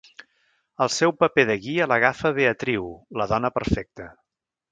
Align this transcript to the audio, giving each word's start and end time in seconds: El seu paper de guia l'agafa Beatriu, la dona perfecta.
El 0.85 0.89
seu 0.93 1.13
paper 1.23 1.43
de 1.49 1.57
guia 1.65 1.87
l'agafa 1.91 2.33
Beatriu, 2.39 2.89
la 3.21 3.31
dona 3.35 3.55
perfecta. 3.59 4.09